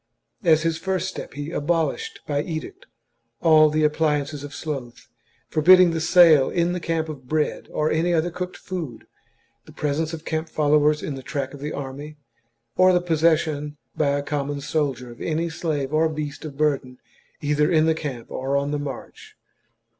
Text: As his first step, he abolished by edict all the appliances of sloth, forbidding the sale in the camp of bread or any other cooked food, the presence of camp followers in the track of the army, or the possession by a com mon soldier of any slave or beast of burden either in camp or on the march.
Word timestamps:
As 0.43 0.63
his 0.63 0.79
first 0.79 1.07
step, 1.07 1.35
he 1.35 1.51
abolished 1.51 2.21
by 2.25 2.41
edict 2.41 2.87
all 3.39 3.69
the 3.69 3.83
appliances 3.83 4.43
of 4.43 4.51
sloth, 4.51 5.07
forbidding 5.47 5.91
the 5.91 6.01
sale 6.01 6.49
in 6.49 6.71
the 6.73 6.79
camp 6.79 7.07
of 7.07 7.27
bread 7.27 7.67
or 7.71 7.91
any 7.91 8.11
other 8.11 8.31
cooked 8.31 8.57
food, 8.57 9.05
the 9.65 9.71
presence 9.71 10.11
of 10.11 10.25
camp 10.25 10.49
followers 10.49 11.03
in 11.03 11.13
the 11.13 11.21
track 11.21 11.53
of 11.53 11.59
the 11.59 11.71
army, 11.73 12.17
or 12.77 12.93
the 12.93 12.99
possession 12.99 13.77
by 13.95 14.07
a 14.17 14.23
com 14.23 14.47
mon 14.47 14.59
soldier 14.59 15.11
of 15.11 15.21
any 15.21 15.49
slave 15.51 15.93
or 15.93 16.09
beast 16.09 16.45
of 16.45 16.57
burden 16.57 16.97
either 17.39 17.71
in 17.71 17.93
camp 17.93 18.31
or 18.31 18.57
on 18.57 18.71
the 18.71 18.79
march. 18.79 19.35